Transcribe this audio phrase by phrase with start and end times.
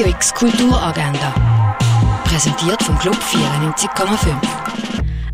[0.00, 1.34] Radio X Kulturagenda.
[2.24, 4.34] Präsentiert vom Club 94,5.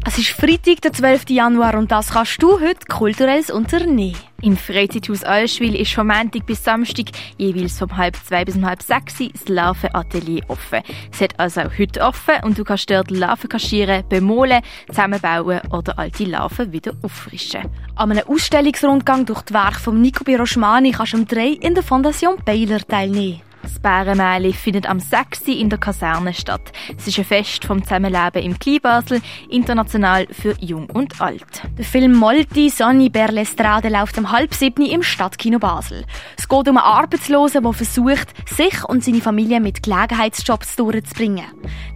[0.05, 1.31] Es ist Freitag, der 12.
[1.31, 4.17] Januar und das kannst du heute kulturelles unternehmen.
[4.43, 8.83] Im Freizeithaus Allschwil ist von Montag bis Samstag jeweils vom halb zwei bis um halb
[8.83, 10.81] sechs das Larvenatelier offen.
[11.13, 15.97] Es hat also auch heute offen und du kannst dort Larven kaschieren, bemolen, zusammenbauen oder
[15.97, 17.71] alte Larven wieder auffrischen.
[17.95, 21.85] An einem Ausstellungsrundgang durch die Werke von Nico Biroschmani kannst du um drei in der
[21.85, 23.46] Fondation Baylor teilnehmen.
[23.67, 25.49] Das Bärenmäli findet am 6.
[25.49, 26.71] in der Kaserne statt.
[26.97, 29.21] Es ist ein Fest vom Zusammenleben im Kleinbasel,
[29.51, 31.63] international für Jung und Alt.
[31.77, 36.05] Der Film Molti Sonny Berlestrade läuft am halb siebten im Stadtkino Basel.
[36.39, 41.47] Es geht um einen Arbeitslosen, der versucht, sich und seine Familie mit Gelegenheitsjobs durchzubringen.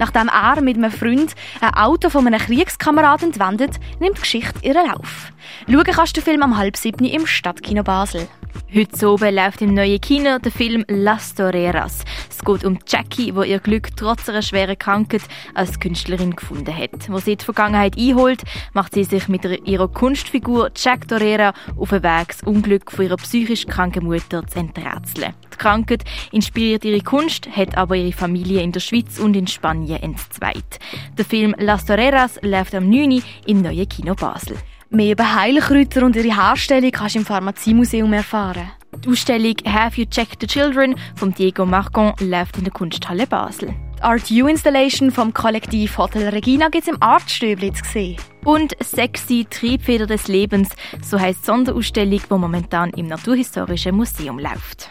[0.01, 4.89] Nachdem er mit einem Freund ein Auto von einem Kriegskamerad entwendet, nimmt die Geschichte ihren
[4.89, 5.31] Lauf.
[5.69, 8.27] Schauen kannst du den Film am halb siebten im Stadtkino Basel.
[8.73, 12.05] Heute oben läuft im neuen Kino der Film Las Toreras.
[12.31, 15.23] Es geht um Jackie, wo ihr Glück trotz einer schweren Krankheit
[15.55, 17.11] als Künstlerin gefunden hat.
[17.11, 22.05] Wo sie die Vergangenheit einholt, macht sie sich mit ihrer Kunstfigur Jack Torera auf den
[22.05, 25.35] Weg, das Unglück von ihrer psychisch kranken Mutter zu enträtseln.
[25.53, 30.01] Die Krankheit inspiriert ihre Kunst, hat aber ihre Familie in der Schweiz und in Spanien
[30.01, 30.79] entzweit.
[31.19, 33.21] Der Film Las Toreras läuft am 9.
[33.47, 34.57] im neuen Kino Basel.
[34.93, 38.73] Mehr über Heilkräuter und ihre Herstellung kannst du im Pharmaziemuseum erfahren.
[39.05, 43.73] Die Ausstellung Have You Checked the Children von Diego Marcon läuft in der Kunsthalle Basel.
[43.99, 48.17] Die Art U Installation vom Kollektiv Hotel Regina gibt es im Artstübli zu sehen.
[48.45, 50.71] Und Sexy Triebfeder des Lebens,
[51.09, 54.91] so heißt die Sonderausstellung, die momentan im Naturhistorischen Museum läuft.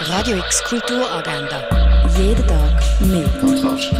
[0.00, 2.06] Radio X Kulturagenda.
[2.18, 3.28] Jeden Tag mehr.
[3.40, 3.94] Kontrast.